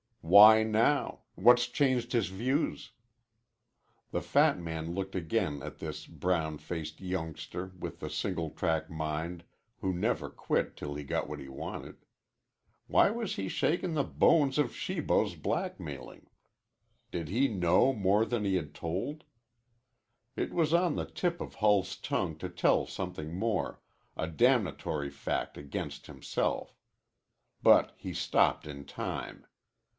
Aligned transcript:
"Why 0.21 0.63
now? 0.63 1.19
What's 1.35 1.67
changed 1.67 2.13
his 2.13 2.29
views?" 2.29 2.91
The 4.11 4.21
fat 4.21 4.57
man 4.57 4.95
looked 4.95 5.13
again 5.13 5.61
at 5.61 5.77
this 5.79 6.07
brown 6.07 6.57
faced 6.57 7.01
youngster 7.01 7.73
with 7.77 7.99
the 7.99 8.09
single 8.09 8.49
track 8.49 8.89
mind 8.89 9.43
who 9.81 9.93
never 9.93 10.29
quit 10.29 10.75
till 10.77 10.95
he 10.95 11.03
got 11.03 11.27
what 11.29 11.39
he 11.39 11.49
wanted. 11.49 11.97
Why 12.87 13.11
was 13.11 13.35
he 13.35 13.47
shaking 13.47 13.93
the 13.93 14.05
bones 14.05 14.57
of 14.57 14.75
Shibo's 14.75 15.35
blackmailing. 15.35 16.29
Did 17.11 17.27
he 17.27 17.47
know 17.47 17.93
more 17.93 18.25
than 18.25 18.45
he 18.45 18.55
had 18.55 18.73
told? 18.73 19.23
It 20.35 20.53
was 20.53 20.73
on 20.73 20.95
the 20.95 21.05
tip 21.05 21.41
of 21.41 21.55
Hull's 21.55 21.95
tongue 21.95 22.37
to 22.37 22.49
tell 22.49 22.87
something 22.87 23.35
more, 23.37 23.81
a 24.15 24.27
damnatory 24.27 25.11
fact 25.11 25.57
against 25.57 26.07
himself. 26.07 26.75
But 27.61 27.93
he 27.97 28.13
stopped 28.13 28.65
in 28.65 28.85
time. 28.85 29.45